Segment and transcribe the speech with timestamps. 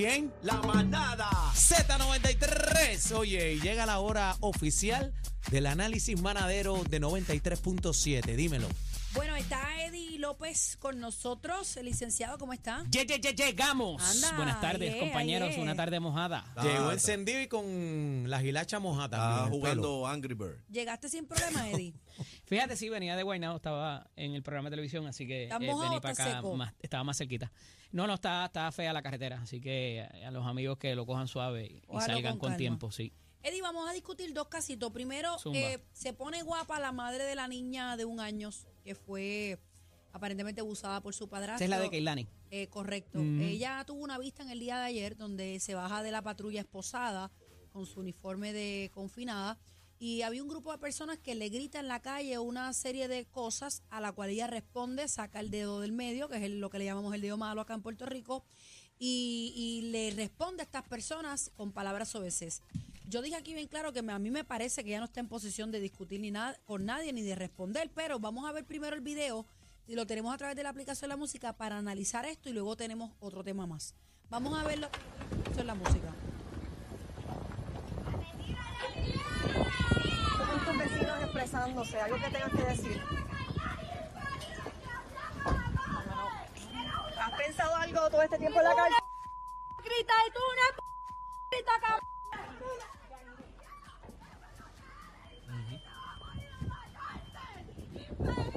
[0.00, 0.32] ¿Quién?
[0.42, 1.28] La manada.
[1.52, 3.12] Z93.
[3.12, 5.12] Oye, llega la hora oficial
[5.50, 8.34] del análisis manadero de 93.7.
[8.34, 8.66] Dímelo.
[9.12, 12.84] Bueno, está Eddie López con nosotros, el licenciado, ¿cómo está?
[12.90, 14.00] Ye- ye- ye- Llegamos.
[14.02, 15.56] Anda, Buenas tardes, compañeros.
[15.58, 16.44] Una tarde mojada.
[16.54, 19.50] Ah, Llegó encendido y con la gilacha mojada también.
[19.60, 20.58] Jugando Angry Bird.
[20.70, 21.92] ¿Llegaste sin problema, Eddie?
[22.44, 25.66] Fíjate, sí, venía de Guaynabo, estaba en el programa de televisión, así que ¿Está eh,
[25.66, 26.54] mojado vení o para está acá, seco?
[26.56, 27.50] más- estaba más cerquita.
[27.90, 31.04] No, no, está, está fea la carretera, así que eh, a los amigos que lo
[31.04, 32.56] cojan suave y salgan con con, calma.
[32.56, 33.12] tiempo, sí.
[33.42, 34.92] Eddie, vamos a discutir dos casitos.
[34.92, 38.50] Primero, eh, se pone guapa la madre de la niña de un año
[38.84, 39.58] que fue
[40.12, 41.64] aparentemente abusada por su padrastro.
[41.64, 42.28] Esta es la de Keilani.
[42.50, 43.18] Eh, correcto.
[43.18, 43.42] Ujú.
[43.42, 46.60] Ella tuvo una vista en el día de ayer donde se baja de la patrulla
[46.60, 47.30] esposada
[47.72, 49.58] con su uniforme de confinada
[50.00, 53.26] y había un grupo de personas que le gritan en la calle una serie de
[53.26, 56.78] cosas a la cual ella responde, saca el dedo del medio, que es lo que
[56.78, 58.42] le llamamos el dedo malo acá en Puerto Rico,
[58.98, 62.62] y, y le responde a estas personas con palabras obeses.
[63.10, 65.18] Yo dije aquí bien claro que me- a mí me parece que ella no está
[65.18, 68.64] en posición de discutir ni nada con nadie ni de responder, pero vamos a ver
[68.64, 69.46] primero el video
[69.88, 72.52] y lo tenemos a través de la aplicación de la música para analizar esto y
[72.52, 73.96] luego tenemos otro tema más.
[74.28, 74.88] Vamos a verlo.
[75.48, 76.14] Esto es la música.
[80.38, 83.02] con tus vecinos expresándose, algo que tengas que decir.
[87.20, 88.94] ¿Has pensado algo todo este tiempo en la calle?
[89.84, 91.64] Grita y tú una p-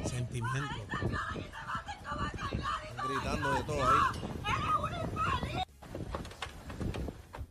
[0.06, 0.70] Sentimiento.
[2.90, 3.98] Están gritando de todo ahí.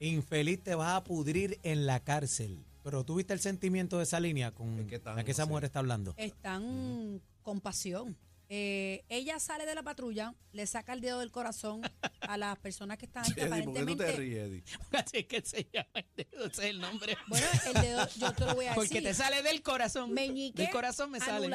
[0.01, 2.65] Infeliz te vas a pudrir en la cárcel.
[2.83, 5.45] Pero tú viste el sentimiento de esa línea con Es que están, la que esa
[5.45, 5.49] sí.
[5.49, 6.15] mujer está hablando.
[6.17, 8.17] Están con pasión.
[8.49, 11.81] Eh, ella sale de la patrulla, le saca el dedo del corazón
[12.21, 14.17] a las personas que están Eddie, ¿por qué tú te aparentemente...
[14.17, 14.65] ríes, Eddie?
[14.93, 17.17] Así es que se llama el dedo, ese es el nombre.
[17.29, 18.89] Bueno, el dedo, yo te lo voy a decir.
[18.89, 20.13] Porque te sale del corazón.
[20.13, 21.49] Meñique, del corazón me sale.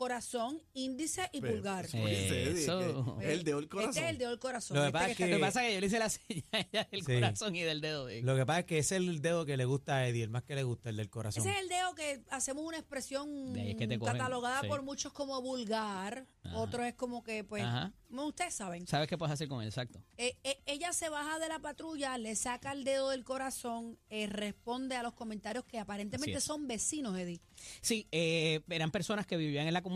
[0.00, 1.84] Corazón, índice y Pero, pulgar.
[1.84, 1.98] eso
[3.20, 3.90] El dedo del corazón.
[3.90, 4.76] Este es el dedo del corazón.
[4.78, 5.86] Lo que este pasa que es está que- Lo que pasa es que yo le
[5.88, 6.08] hice la
[6.72, 7.12] señal del Sí.
[7.14, 8.06] corazón y del dedo.
[8.06, 10.22] de- Lo que pasa es que ese es el dedo que le gusta a Eddie,
[10.22, 11.42] el más que le gusta, el del corazón.
[11.46, 14.68] Ese es el dedo que hacemos una expresión es que catalogada sí.
[14.68, 17.92] por muchos como vulgar, otros es como que, pues, Ajá.
[18.10, 18.86] ustedes saben.
[18.86, 19.68] ¿Sabes qué puedes hacer con él?
[19.68, 20.02] Exacto.
[20.16, 24.26] Eh, eh, ella se baja de la patrulla, le saca el dedo del corazón, eh,
[24.26, 27.40] responde a los comentarios que aparentemente son vecinos, Eddie.
[27.82, 29.89] Sí, eh, eran personas que vivían en la comunidad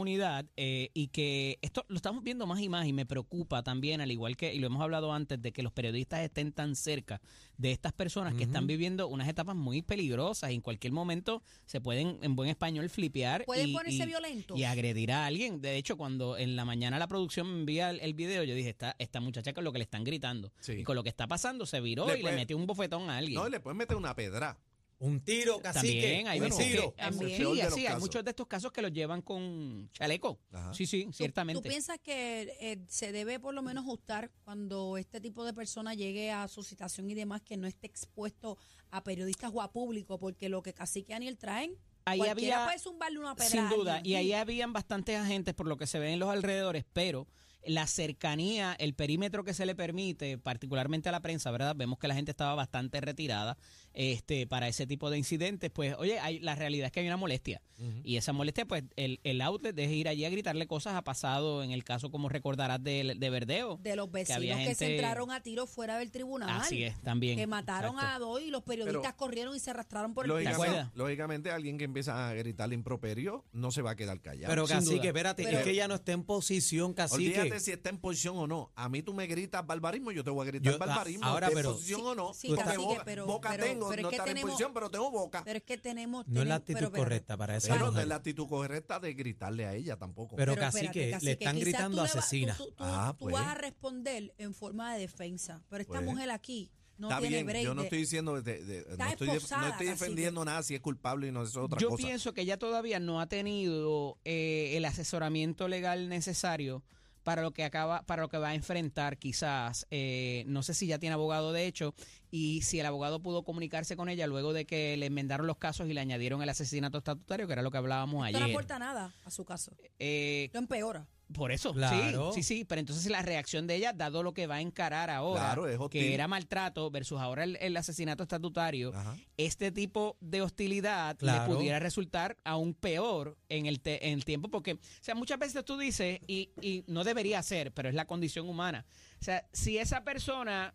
[0.57, 4.11] eh, y que esto lo estamos viendo más y más y me preocupa también, al
[4.11, 7.21] igual que, y lo hemos hablado antes, de que los periodistas estén tan cerca
[7.57, 11.81] de estas personas que están viviendo unas etapas muy peligrosas y en cualquier momento se
[11.81, 13.45] pueden, en buen español, flipear.
[13.45, 14.59] Pueden y, ponerse y- violentos.
[14.59, 15.61] Y agredir a alguien.
[15.61, 18.71] De hecho, cuando en la mañana la producción me envía el, el video, yo dije,
[18.71, 20.73] esta, esta muchacha con lo que le están gritando Sí.
[20.73, 23.09] y con lo que está pasando se viró Le y puede- le metió un bofetón
[23.11, 23.35] a alguien.
[23.41, 24.59] No, le puedes meter una pedra.
[25.05, 26.01] Un tiro, cacique.
[26.01, 26.91] También hay un veces tiro.
[26.95, 27.63] que También.
[27.67, 30.39] así, hay muchos de estos casos que los llevan con chaleco.
[30.53, 30.73] Ajá.
[30.75, 31.63] Sí, sí, ¿Tú- ciertamente.
[31.63, 35.95] ¿Tú piensas que eh, se debe por lo menos ajustar cuando este tipo de persona
[35.95, 38.57] llegue a su citación y demás que no esté expuesto
[38.91, 40.19] a periodistas o a público?
[40.19, 41.77] Porque lo que Cacique y Aniel traen,
[42.07, 44.13] Ahí cualquiera había- puede zumbarle una pedra Sin duda, alguien.
[44.13, 47.27] y ahí habían bastantes agentes por lo que se ve en los alrededores, pero
[47.67, 51.75] la cercanía, el perímetro que se le permite, particularmente a la prensa, ¿verdad?
[51.77, 53.57] Vemos que la gente estaba bastante retirada
[53.93, 55.71] este, para ese tipo de incidentes.
[55.71, 57.61] Pues, oye, hay, la realidad es que hay una molestia.
[58.05, 60.95] Y esa molestia, pues, el, el outlet es ir allí a gritarle cosas.
[60.95, 63.79] Ha pasado en el caso, como recordarás, de, de Verdeo.
[63.83, 66.49] de los vecinos que, había se entraron a tiro fuera del tribunal.
[66.51, 67.37] Así es, también.
[67.37, 68.15] Que mataron Exacto.
[68.15, 70.31] a dos y los periodistas Pero- corrieron y se arrastraron por el.
[70.31, 74.49] Lógicamente, lógicamente, alguien que empieza a gritarle improperio no se va a quedar callado.
[74.49, 75.07] Pero cacique, duda.
[75.09, 77.54] espérate, Pero- es que ella no está en posición, cacique.
[77.61, 78.73] Si está en posición o no.
[78.75, 81.25] A mí tú me gritas barbarismo, yo te voy a gritar Yo- barbarismo.
[81.25, 82.35] ahora, esté en pero- posición Sí, o no.
[82.35, 84.75] sí, porque cacique, boca, pero- boca pero- tengo, pero es no que estar en posición,
[84.75, 85.43] pero tengo boca.
[85.45, 86.27] Pero es que tenemos...
[86.29, 89.15] No es la actitud pero correcta para esa Pero no es la actitud correcta de
[89.15, 90.37] gritarle a ella tampoco.
[90.37, 92.55] Pero, Pero cacique, espérate, le están gritando asesina.
[92.57, 93.33] Tú, tú- tú- Ah, tú pues.
[93.35, 96.05] vas a responder en forma de defensa, pero esta Pues.
[96.07, 97.65] mujer aquí no Está tiene bien, break.
[97.65, 100.05] yo no estoy diciendo, de- de- no, estoy, def- esposada, no estoy cacique.
[100.05, 102.05] defendiendo nada si es culpable y no es otra Yo cosa.
[102.07, 106.85] pienso que ella todavía no ha tenido eh, el asesoramiento legal necesario
[107.25, 109.87] para lo que acaba, para lo que va a enfrentar quizás.
[109.91, 111.95] eh, no sé si ya tiene abogado de hecho
[112.31, 115.89] y si el abogado pudo comunicarse con ella luego de que le enmendaron los casos
[115.89, 118.55] y le añadieron el asesinato estatutario, que era lo que hablábamos Esto no ayer.
[118.55, 119.73] aporta nada a su caso.
[119.99, 121.07] Eh, Lo empeora.
[121.33, 122.33] Por eso, Claro.
[122.33, 125.09] sí, sí, sí, pero entonces la reacción de ella, dado lo que va a encarar
[125.11, 126.03] ahora, Claro, es hostil.
[126.03, 129.17] que era maltrato versus ahora el, el asesinato estatutario, Ajá.
[129.37, 131.51] este tipo de hostilidad Claro.
[131.51, 135.39] le pudiera resultar aún peor en el, te- en el tiempo, porque, o sea, muchas
[135.39, 138.85] veces tú dices, y, y no debería ser, pero es la condición humana,
[139.21, 140.75] o sea, si esa persona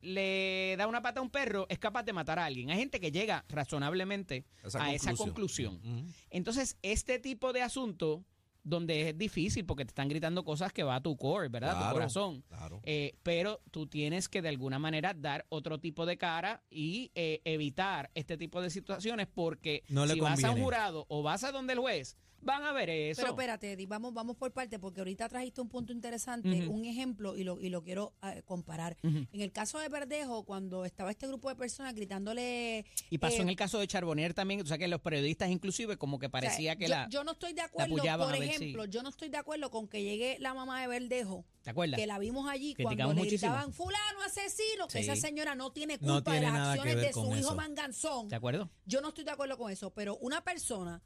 [0.00, 2.70] le da una pata a un perro, es capaz de matar a alguien.
[2.70, 5.80] Hay gente que llega razonablemente Esa a esa conclusión.
[6.28, 8.22] Entonces, este tipo de asunto,
[8.64, 11.72] donde es difícil porque te están gritando cosas que va a tu core, ¿verdad?
[11.72, 12.44] Claro, tu corazón.
[12.48, 12.80] claro.
[12.82, 17.40] Eh, pero tú tienes que de alguna manera dar otro tipo de cara y eh,
[17.44, 21.44] evitar este tipo de situaciones porque No le si vas a un jurado o vas
[21.44, 23.20] a donde el juez, van a ver eso.
[23.22, 27.36] Pero espérate, Eddie, vamos, vamos por parte, porque ahorita trajiste un punto interesante, un ejemplo,
[27.36, 28.96] y lo, y lo quiero eh, comparar.
[29.02, 32.84] En el caso de Verdejo, cuando estaba este grupo de personas gritándole...
[33.10, 35.96] Y pasó eh, en el caso de Charbonnier también, o sea que los periodistas inclusive
[35.96, 37.08] como que o sea, parecía que yo, la...
[37.08, 40.02] yo no estoy de acuerdo, por si- ejemplo, yo no estoy de acuerdo con que
[40.02, 41.98] llegue la mamá de Verdejo, ¿Te acuerdas?
[41.98, 43.52] que la vimos allí Criticamos cuando le muchísimo.
[43.52, 45.10] gritaban fulano asesino, que Sí.
[45.10, 47.54] esa señora no tiene No culpa tiene de las acciones de su hijo eso.
[47.54, 48.28] manganzón.
[48.28, 48.70] ¿De acuerdo?
[48.86, 51.02] Yo no estoy de acuerdo con eso, pero una persona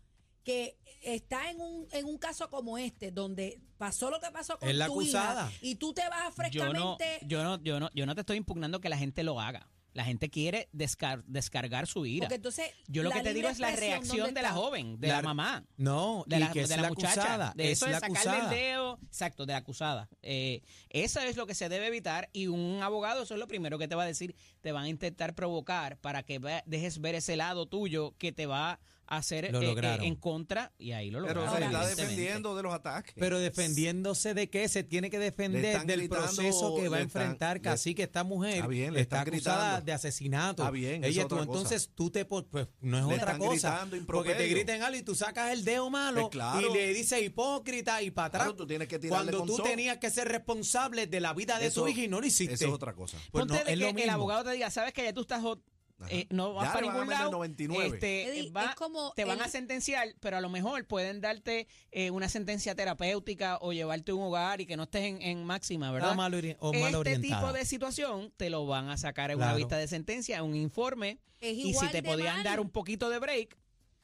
[0.48, 4.66] que está en un, en un caso como este, donde pasó lo que pasó con
[4.66, 5.52] Es la tu hija, acusada.
[5.60, 7.18] y tú te vas Yo no, frescamente...
[7.26, 9.68] yo, no, yo, no, yo no te estoy impugnando que la gente lo haga.
[9.92, 12.24] La gente quiere descar- descargar su ira.
[12.26, 14.48] porque entonces, Yo lo que te libre digo es la expresión, reacción ¿dónde de la
[14.48, 14.60] está?
[14.60, 15.64] joven, de la, La- mamá.
[15.76, 17.52] No, De y la, que es de la la muchacha, acusada.
[17.56, 18.44] de es eso de la sacarle acusada.
[18.44, 20.08] el dedo, exacto, de la acusada.
[20.22, 23.78] Eh, eso es lo que se debe evitar y un abogado, eso es lo primero
[23.78, 27.14] que te va a decir, te van a intentar provocar para que ve- dejes ver
[27.16, 30.04] ese lado tuyo que te va a hacer Lo eh, eh, lograron.
[30.06, 31.58] en contra y ahí lo Pero lograron.
[31.58, 33.14] se está defendiendo de los ataques.
[33.18, 37.60] Pero defendiéndose de qué, se tiene que defender del gritando, proceso que va a enfrentar
[37.60, 39.84] casi que esta mujer Está bien, le está están acusada gritando.
[39.86, 40.62] de asesinato.
[40.62, 41.42] Está bien, Ella tú cosa.
[41.44, 42.44] entonces tú te pues
[42.80, 43.88] no es Le otra cosa.
[44.06, 46.70] porque te griten algo y tú sacas el dedo malo Pues claro.
[46.70, 48.42] y le dices hipócrita y para atrás.
[48.44, 51.66] Claro, tú tienes que tirarle cuando tú tenías que ser responsable de la vida de
[51.68, 52.54] Eso- tu hija y no lo hiciste.
[52.54, 53.16] Eso es otra cosa.
[53.32, 55.22] Pues Ponte no, de es que lo el abogado te diga, sabes que ya tú
[55.22, 55.62] estás hot.
[56.08, 57.30] Eh, no vas Ya para ningún lado.
[57.30, 57.86] 99.
[57.94, 61.20] Este, Eddie, va- es como te van el- a sentenciar, pero a lo mejor pueden
[61.20, 65.22] darte eh, una sentencia terapéutica o llevarte a un hogar y que no estés en,
[65.22, 66.10] en máxima, ¿verdad?
[66.10, 67.40] Ah, mal ori- o mal este orientada.
[67.40, 71.18] tipo de situación te lo van a sacar en una vista de sentencia, un informe.
[71.40, 72.44] Es Y si te podían mal.
[72.44, 73.56] dar un poquito de break,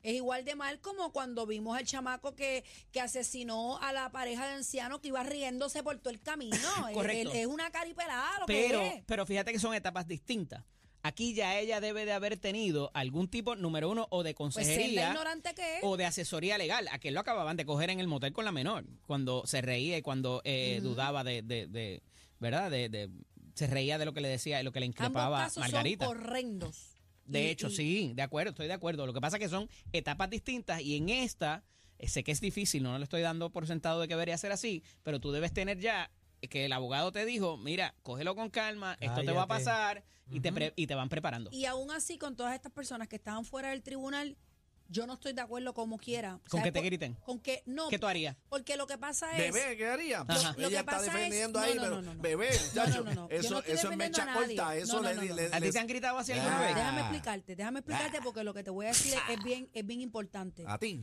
[0.02, 2.62] Es igual de mal como cuando vimos al chamaco que,
[2.92, 6.56] que asesinó a la pareja de ancianos que iba riéndose por todo el camino.
[6.92, 7.30] Correcto.
[7.32, 9.02] Es, es una caripelada lo pero, que es.
[9.06, 10.62] pero fíjate que son etapas distintas.
[11.06, 15.08] Aquí ya ella debe de haber tenido algún tipo, número uno, o de Pues consejería.
[15.10, 15.80] ignorante que es.
[15.84, 16.88] o de asesoría legal.
[16.90, 19.98] A que lo acababan de coger en el motel con la menor, cuando se reía
[19.98, 22.02] y cuando eh, dudaba de, de, de-
[22.40, 22.70] ¿verdad?
[22.70, 23.10] De, de-
[23.54, 26.06] se reía de lo que le decía y lo que le Ambos increpaba casos Margarita.
[26.06, 26.94] son horrendos.
[27.26, 29.04] De Y- hecho, y- sí, de acuerdo, estoy de acuerdo.
[29.06, 31.64] Lo que pasa es que son etapas distintas y en esta,
[31.98, 34.52] eh, sé que es difícil, no le estoy dando por sentado de que debería ser
[34.52, 36.10] así, pero tú debes tener ya
[36.48, 39.64] que el abogado te dijo, mira, cógelo con calma, esto te va a Cállate.
[39.64, 41.50] pasar y, te pre- y te van preparando.
[41.52, 44.36] Y aún así, con todas estas personas que estaban fuera del tribunal,
[44.88, 46.40] yo no estoy de acuerdo como quiera.
[46.50, 47.14] ¿Con ¿Sabes que te por- griten?
[47.24, 47.88] Con que no.
[47.88, 48.36] ¿Qué tú harías?
[48.50, 49.52] Porque lo que pasa es.
[49.54, 50.18] Bebé, ¿qué haría?
[50.28, 52.22] Lo que Ella está pasa es- defendiendo no, ahí, no, pero no, no, no.
[52.22, 53.28] bebé, No, chacho, no, no, no.
[53.30, 55.34] Yo eso, eso es mecha corta, eso No, no, le, no, no.
[55.36, 56.66] le- ¿A ti te han gritado así alguna Ah.
[56.66, 56.74] vez?
[56.74, 59.86] Déjame explicarte, déjame explicarte porque lo que te voy a decir es, es bien, es
[59.86, 60.64] bien importante.
[60.66, 61.02] a ti.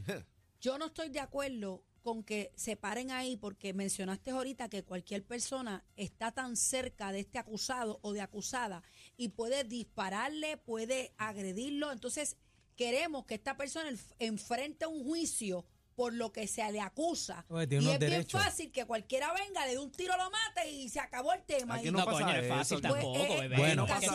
[0.62, 5.24] Yo no estoy de acuerdo con que se paren ahí porque mencionaste ahorita que cualquier
[5.24, 8.84] persona está tan cerca de este acusado o de acusada
[9.18, 11.92] y puede dispararle, puede agredirlo.
[11.92, 12.38] Entonces,
[12.76, 15.66] queremos que esta persona enf- enfrente un juicio
[16.02, 17.46] por lo que se le acusa.
[17.48, 18.42] Oye, Y tiene es unos bien derechos.
[18.44, 21.76] fácil que cualquiera venga, le dé un tiro, lo mate y se acabó el tema.
[21.76, 23.56] Aquí Y- no No, pasa coño, no es eso, fácil pues, tampoco, eh, bebé.
[23.58, 24.14] bueno, no es que no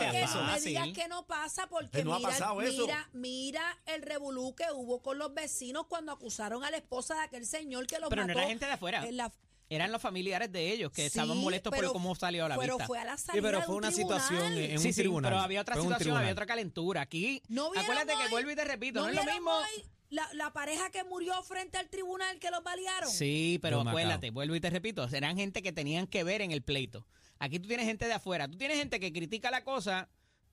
[0.53, 2.55] me digas que no pasa porque Que no mira, eso.
[2.57, 7.21] mira, mira el revolú que hubo con los vecinos cuando acusaron a la esposa de
[7.21, 8.41] aquel señor que los Pero no mató.
[8.41, 9.07] era gente de afuera.
[9.07, 9.33] en la-
[9.69, 12.57] Eran los familiares de ellos que Sí, estaban molestos pero- por cómo salió a la
[12.57, 12.87] pero vista.
[12.87, 14.21] fue a la Sí, salida pero de fue un una tribunal.
[14.21, 15.31] situación en un sí, sí, tribunal.
[15.33, 17.01] pero había otra Fue un situación, había otra calentura.
[17.03, 19.51] Aquí, ¿No acuérdate que hoy- vuelvo y te repito, no, es lo mismo.
[19.53, 23.11] hoy La, la pareja que murió frente al tribunal que los balearon.
[23.11, 26.43] Sí, pero Yo me acuérdate, vuelvo y te repito, eran gente que tenían que ver
[26.43, 27.07] en el pleito.
[27.39, 30.09] Aquí tú tienes gente de afuera, tú tienes gente que critica la cosa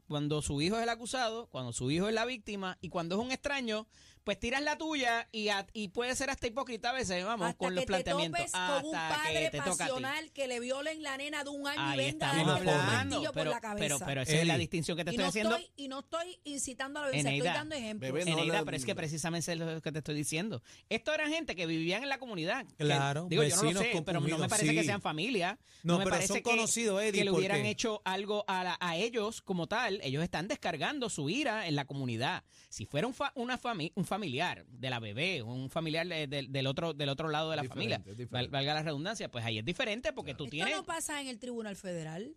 [0.08, 3.22] cuando su hijo es el acusado, cuando su hijo es la víctima y cuando es
[3.26, 3.88] un extraño,
[4.24, 7.58] pues tiras la tuya y, a- y puede ser hasta hipócrita a veces, vamos, Hasta
[7.58, 8.40] con que los te planteamientos.
[8.40, 11.82] topes con un hasta padre que pasional que le violen la nena de un año
[11.82, 13.84] Ahí y venga a darle con un hablando, martillo pero, por la cabeza.
[13.86, 15.56] pero, pero esa es la distinción que te y, estoy no haciendo.
[15.58, 18.12] estoy, y no estoy incitando a la violencia, estoy dando ejemplos.
[18.14, 20.62] bebé, no Eneida, pero es que precisamente es lo que te estoy diciendo.
[20.90, 22.66] Esto eran gente que vivían en la comunidad.
[22.66, 25.60] que, Claro, digo, yo no lo vecinos sé, pero no me parece que sean familia.
[25.84, 28.78] No, me pero parece son que, conocidos, Eddie, que le hubieran hecho algo a, la-
[28.80, 30.00] a ellos como tal.
[30.02, 32.44] Ellos están descargando su ira en la comunidad.
[32.70, 36.48] Si fuera un, fa- una fami- un familiar de la bebé, un familiar de- de-
[36.50, 38.52] del, otro, del otro lado de la Diferente, familia, diferente.
[38.52, 40.76] valga la redundancia, pues ahí es diferente porque tú Esto tienes...
[40.76, 42.36] no pasa en el Tribunal Federal.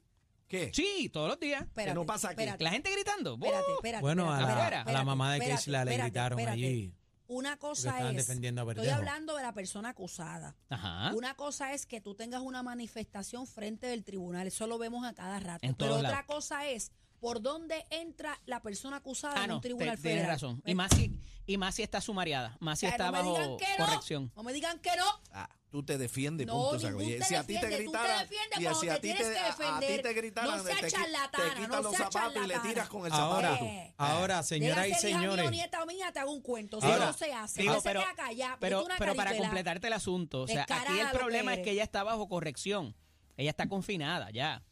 [0.48, 0.70] ¿Qué?
[0.72, 1.62] Sí, todos los días.
[1.62, 2.34] Espérate, no pasa aquí.
[2.40, 3.34] espérate, La gente gritando.
[3.34, 6.64] espérate, espérate, Bueno, a la, a la mamá de espérate, Keishla le gritaron espérate.
[6.64, 6.94] allí.
[7.28, 10.54] Una cosa es, defendiendo a estoy hablando de la persona acusada.
[10.68, 11.12] Ajá.
[11.16, 15.12] Una cosa es que tú tengas una manifestación frente del tribunal, eso lo vemos a
[15.12, 15.66] cada rato.
[15.66, 16.26] En Pero otra lados.
[16.26, 16.92] cosa es
[17.26, 20.30] por dónde entra la persona acusada Ah, en no, un te- tribunal tienes federal.
[20.30, 20.62] razón.
[20.64, 21.12] Y más, si,
[21.44, 24.30] y más si está sumariada, más si O sea, está no bajo no, corrección.
[24.36, 25.04] No me digan que no.
[25.32, 26.78] Ah, tú te defiendes, punto.
[26.78, 26.86] se
[27.24, 29.00] si a ti te defiende, tú te gritaran, defiendes y cuando si te a ti
[29.00, 30.02] tienes te, que a- a ti defender.
[30.02, 33.12] te gritaran, No sea te, te quitan no los zapatos y le tiras con el
[33.12, 33.64] Ahora, zapato.
[33.64, 33.94] Eh.
[33.96, 35.50] ahora, señoras y señores.
[35.50, 36.80] nieta mía, te hago un cuento.
[36.80, 38.56] Si Ahora, no se hace, Digo, no se pero, queda callada.
[38.60, 41.82] pero, una pero para completarte el asunto, o sea, aquí el problema es que ella
[41.82, 42.94] está bajo corrección.
[43.36, 44.62] Ella está confinada ya.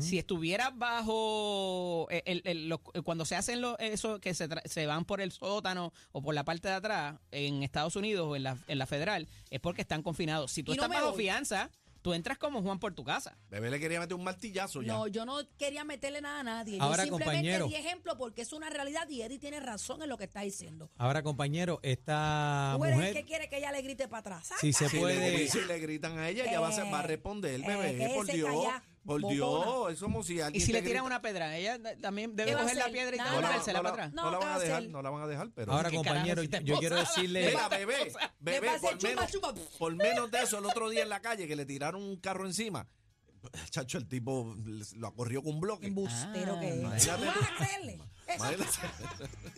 [0.00, 4.66] Si estuviera bajo eh, el- el- los- cuando se hacen los eso que se, tra-
[4.66, 8.36] se van por el sótano o por la parte de atrás en Estados Unidos o
[8.36, 10.52] en la, en la federal es porque están confinados.
[10.52, 11.22] Si tú Y estás bajo voy.
[11.22, 11.70] fianza,
[12.00, 13.36] tú entras como Juan por tu casa.
[13.50, 14.92] Bebé le quería meter un martillazo ya.
[14.94, 16.78] No, yo no quería meterle nada a nadie.
[16.80, 17.66] Ahora, yo simplemente compañero.
[17.68, 20.90] di ejemplo porque es una realidad y Eddie tiene razón en lo que está diciendo.
[20.96, 24.50] Ahora, compañero, esta Tú eres el mujer, que quiere que ella le grite para atrás.
[24.60, 27.00] si se Si le, puede, si le gritan a ella, ella va a, ser- va
[27.00, 28.12] a responder, Eh, bebé.
[28.14, 28.66] por Dios.
[29.08, 29.32] Por.
[29.32, 29.92] Dios.
[29.92, 32.52] Es como si Y alguien si te le tiran una pedra, ella también ¿Qué debe
[32.60, 33.18] coger la piedra y.
[33.18, 34.12] No la, devolvérsela no la- para atrás.
[34.14, 35.72] no la van a ¿qué va a dejar, no la van a dejar, pero.
[35.72, 37.14] ahora, ¿Qué compañero, si yo quiero esposa?
[37.20, 39.54] decirle, Mira, bebé, bebé, hacer por chupa, menos, chupa.
[39.78, 42.46] por menos de eso, el otro día en la calle que le tiraron un carro
[42.46, 42.86] encima,
[43.70, 44.54] chacho, el tipo
[44.96, 45.86] lo acorrió con un bloque.
[45.86, 47.98] Embustero Ah, que es.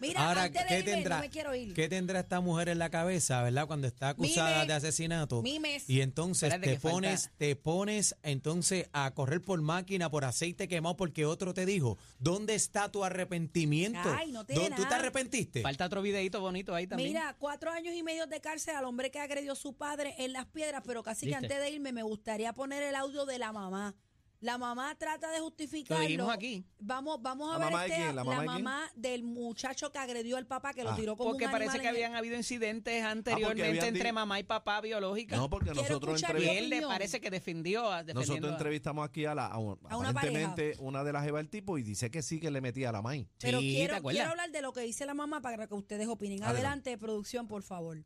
[0.01, 1.75] Mira, ahora, antes de ¿qué irme, tendrá, no me quiero ir.
[1.75, 3.67] ¿qué tendrá esta mujer en la cabeza, verdad?
[3.67, 4.69] Cuando está acusada Mimes.
[4.69, 5.43] de asesinato.
[5.43, 5.89] Mimes.
[5.91, 10.25] Y entonces Espérate te que falta- pones, te pones entonces a correr por máquina, por
[10.25, 13.99] aceite quemado, porque otro te dijo, ¿dónde está tu arrepentimiento?
[14.17, 14.97] Ay, no tiene ¿Dó- ¿Tú te nada.
[14.97, 15.63] arrepentiste?
[15.63, 17.11] Falta otro videito bonito ahí también.
[17.11, 20.33] Mira, cuatro años y medio de cárcel al hombre que agredió a su padre en
[20.33, 23.53] las piedras, pero casi que antes de irme me gustaría poner el audio de la
[23.53, 23.95] mamá.
[24.41, 26.03] La mamá trata de justificarlo.
[26.03, 26.65] Lo dijimos aquí.
[26.79, 28.17] Vamos, vamos a ¿La ver mamá de este- quién?
[28.17, 29.03] ¿La mamá de quién?
[29.03, 30.97] del muchacho que agredió al papá, que lo Ah.
[30.97, 34.45] tiró como Porque un parece que el- habían habido incidentes anteriormente habían entre mamá y
[34.45, 35.37] papá biológica.
[35.37, 38.51] No, porque Quiero nosotros, escuchar y entrevi- mi él le parece que defendió a nosotros
[38.51, 41.77] entrevistamos aquí a, la, a, un- A una aparentemente una de las jevas del tipo
[41.77, 43.29] y dice que sí que le metía a la maíz.
[43.41, 46.39] Pero Sí, ¿te quiero, hablar de lo que dice la mamá para que ustedes opinen.
[46.43, 46.61] Adelante.
[46.61, 48.03] Adelante, producción, por favor.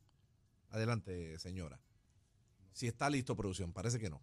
[0.70, 1.78] Adelante, señora.
[2.72, 4.20] Si está listo, producción, parece que no.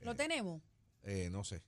[0.00, 0.60] ¿Lo tenemos?
[1.02, 1.62] Eh, no sé.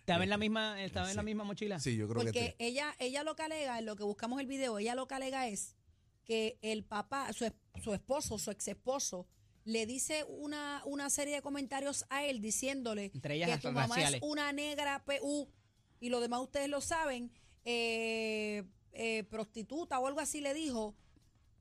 [0.00, 1.78] Estaba en la misma, estaba en la misma mochila.
[1.80, 2.54] Sí, yo creo Porque que sí.
[2.58, 5.48] ella, ella lo que alega, en lo que buscamos el video, ella lo que alega
[5.48, 5.76] es
[6.24, 7.50] que el papá, su,
[7.82, 9.26] su esposo, su ex esposo,
[9.64, 13.86] le dice una, una serie de comentarios a él diciéndole Entre ellas que tu mamá
[13.96, 14.22] raciales.
[14.22, 15.52] es una negra PU
[16.00, 17.30] y lo demás ustedes lo saben,
[17.66, 20.96] eh, eh, prostituta o algo así le dijo.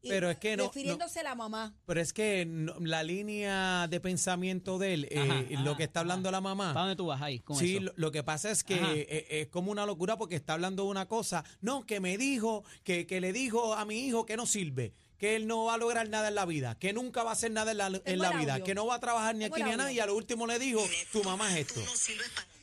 [0.02, 1.74] Pero es que no- Refiriéndose a la mamá.
[1.86, 5.84] Pero es que no- la línea de pensamiento de él, eh, Ajá, lo ajá, que
[5.84, 7.86] está hablando la ¿Para mamá, dónde tú vas ahí con Sí, eso?
[7.86, 8.94] lo, lo que pasa es que Ajá.
[8.96, 12.64] eh, es como una locura porque está hablando de una cosa, no, que me dijo,
[12.84, 15.78] que, que le dijo a mi hijo que no sirve, que él no va a
[15.78, 18.32] lograr nada en la vida, que nunca va a hacer nada en la, en la
[18.34, 18.66] vida, audio.
[18.66, 19.90] que no va a trabajar ni aquí ni a audio.
[19.90, 21.82] y a lo último le dijo, tu mamá es esto.
[21.82, 22.58] Tú no sirves para nada.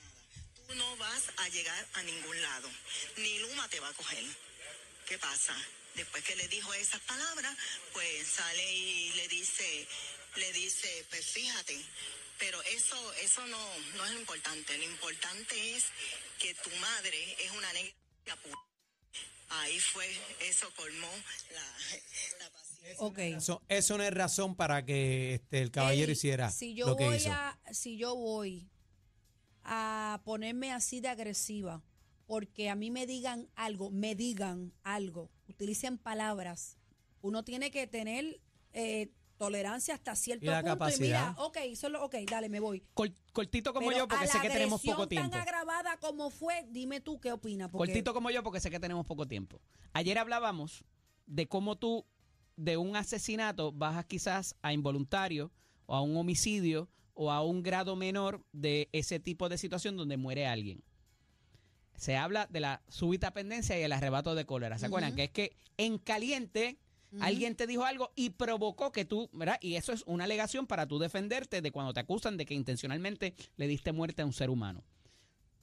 [0.69, 2.69] Tú no vas a llegar a ningún lado.
[3.19, 4.25] Ni Luma te va a coger.
[5.09, 5.53] ¿Qué pasa?
[5.95, 7.57] Después que le dijo esas palabras,
[7.93, 9.87] pues sale y le dice,
[10.37, 11.81] le dice, pues fíjate.
[12.39, 14.77] Pero eso, eso no, no es lo importante.
[14.77, 15.85] Lo importante es
[16.39, 18.59] que tu madre es una negra puta.
[19.51, 20.07] Ahí fue,
[20.41, 21.11] eso colmó
[21.53, 21.77] la,
[22.41, 22.97] la paciencia.
[22.99, 23.19] Ok.
[23.19, 26.97] Eso, eso no es razón para que este, el caballero Ey, hiciera si yo lo
[26.97, 27.31] que voy hizo.
[27.33, 28.69] A, si yo voy
[29.63, 31.83] a ponerme así de agresiva,
[32.26, 36.78] porque a mí me digan algo, me digan algo, utilicen palabras,
[37.21, 38.40] uno tiene que tener
[38.73, 40.69] eh, tolerancia hasta cierto Y la punto.
[40.69, 41.31] Y capacidad.
[41.33, 42.83] mira, ok, solo, ok, dale, me voy.
[42.95, 45.31] Col- cortito como Pero yo, porque sé que tenemos poco tiempo.
[45.31, 47.69] tan agravada como fue, dime tú qué opinas.
[47.71, 49.61] Porque Cortito como yo, porque sé que tenemos poco tiempo.
[49.93, 50.85] Ayer hablábamos
[51.26, 52.07] de cómo tú,
[52.57, 55.50] de un asesinato, bajas quizás a involuntario
[55.87, 60.16] o a un homicidio o a un grado menor de ese tipo de situación donde
[60.16, 60.83] muere alguien.
[61.97, 64.79] Se habla de la súbita pendencia y el arrebato de cólera.
[64.79, 65.15] ¿Se acuerdan?
[65.15, 66.79] Que es que en caliente
[67.21, 69.59] alguien te dijo algo y provocó que tú, ¿verdad?
[69.61, 73.35] Y eso es una alegación para tú defenderte de cuando te acusan de que intencionalmente
[73.57, 74.83] le diste muerte a un ser humano.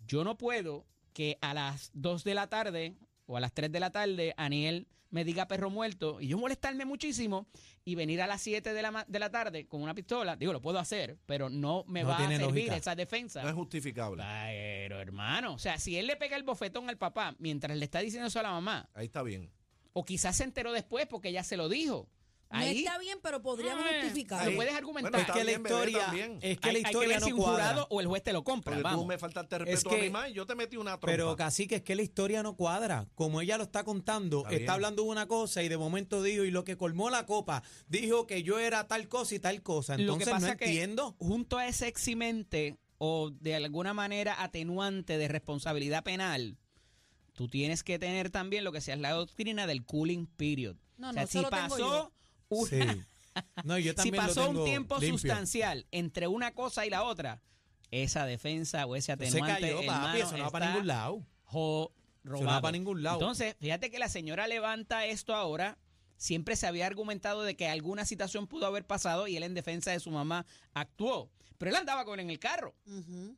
[0.07, 2.95] Yo no puedo que a las 2 de la tarde
[3.25, 6.85] o a las 3 de la tarde Aniel me diga perro muerto y yo molestarme
[6.85, 7.47] muchísimo
[7.85, 10.35] y venir a las 7 de la, de la tarde con una pistola.
[10.35, 12.75] Digo, lo puedo hacer, pero no me No va a servir lógica.
[12.77, 13.43] esa defensa.
[13.43, 14.23] No es justificable.
[14.23, 17.99] Pero hermano, o sea, si él le pega el bofetón al papá mientras le está
[17.99, 19.51] diciendo eso a la mamá, Ahí está bien.
[19.93, 22.07] o quizás se enteró después porque ella se lo dijo.
[22.51, 24.49] No Ahí está bien, pero podríamos Ah, justificarlo.
[24.51, 25.11] lo puedes argumentar.
[25.11, 26.07] Bueno, Es que la bebé, historia,
[26.41, 27.63] es que hay, la hay que historia ver si no un cuadra.
[27.63, 28.73] jurado o el juez te lo compra.
[28.73, 29.07] Porque tú vamos.
[29.07, 31.07] me faltaste respeto Es que- a yo te metí una trompa.
[31.07, 33.07] Pero casi que es que la historia no cuadra.
[33.15, 36.51] Como ella lo está contando, Está hablando de una cosa y de momento dijo, y
[36.51, 39.95] lo que colmó la copa, dijo que yo era tal cosa y tal cosa.
[39.95, 41.15] Lo Entonces que pasa no que entiendo.
[41.19, 46.57] junto a ese eximente o de alguna manera atenuante de responsabilidad penal,
[47.33, 50.75] tú tienes que tener también lo que sea la doctrina del cooling period.
[50.97, 52.11] No, o sea, no, si pasó
[52.55, 53.01] una- Sí.
[53.63, 55.17] No, yo si pasó un tiempo limpio.
[55.17, 57.41] sustancial entre una cosa y la otra,
[57.91, 61.25] esa defensa o ese Se atenuante cayó, hermano, papi, eso no va para ningún lado.
[61.45, 61.91] jo-
[62.23, 63.17] no va para ningún lado.
[63.19, 65.77] Entonces, fíjate que la señora levanta esto ahora.
[66.17, 69.89] Siempre se había argumentado de que alguna situación pudo haber pasado y él en defensa
[69.91, 71.31] de su mamá actuó.
[71.61, 72.73] Pero él andaba con él en el carro.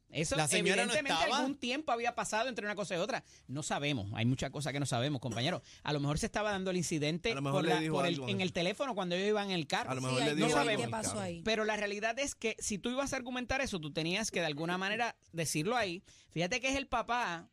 [0.10, 1.38] Eso La señora no evidentemente estaba.
[1.40, 3.22] algún tiempo había pasado entre una cosa y otra.
[3.48, 5.62] No sabemos, hay muchas cosas que no sabemos, compañero.
[5.84, 7.96] A lo mejor se estaba dando el incidente A lo mejor por le la- dijo
[7.96, 8.30] por el- algo.
[8.30, 9.92] en el teléfono cuando ellos iban en el carro.
[9.92, 11.20] A lo mejor le dijo no qué al pasó carro.
[11.22, 11.42] ahí.
[11.44, 14.46] Pero la realidad es que si tú ibas a argumentar eso, tú tenías que de
[14.46, 16.02] alguna manera decirlo ahí.
[16.32, 17.50] Fíjate que es el papá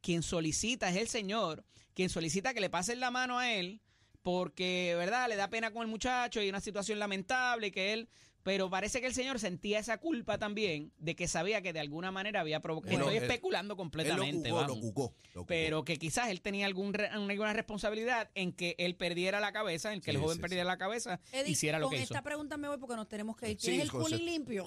[0.00, 1.64] quien solicita, es el señor,
[1.94, 3.80] quien solicita que le pasen la mano a él
[4.22, 5.28] porque, ¿verdad?
[5.28, 8.08] Le da pena con el muchacho y una situación lamentable y que él...
[8.42, 12.10] Pero parece que el señor sentía esa culpa también de que sabía que de alguna
[12.10, 12.96] manera había provocado...
[12.98, 15.46] Estoy él- especulando Él lo completamente, jugó, lo jugó, lo jugó.
[15.46, 19.92] Pero que quizás él tenía algún re- alguna responsabilidad en que él perdiera la cabeza,
[19.92, 22.14] en que el joven sí, perdiera la cabeza, Eddie, hiciera lo con que hizo.
[22.14, 23.60] esta pregunta me voy porque nos tenemos que ir.
[23.60, 24.66] Sí, ¿Tienes el cooling limpio?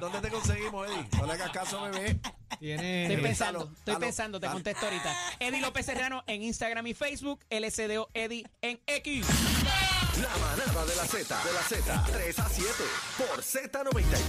[0.00, 1.08] ¿Dónde te conseguimos, Eddie?
[1.18, 2.18] No le hagas caso, bebé.
[2.58, 3.04] Tiene.
[3.06, 5.16] Estoy pensando, estoy pensando, te contesto ahorita.
[5.40, 9.26] Eddie López Serrano en Instagram y Facebook, LSDO Eddie en X.
[10.20, 12.84] La manada de la Z, de la Z, 3 a 7
[13.16, 14.22] por Z93.